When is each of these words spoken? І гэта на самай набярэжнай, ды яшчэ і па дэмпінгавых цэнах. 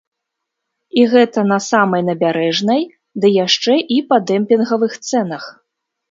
І 0.99 1.01
гэта 1.13 1.39
на 1.51 1.57
самай 1.71 2.01
набярэжнай, 2.07 2.81
ды 3.25 3.31
яшчэ 3.45 3.73
і 3.97 3.99
па 4.13 4.17
дэмпінгавых 4.31 4.97
цэнах. 5.09 5.43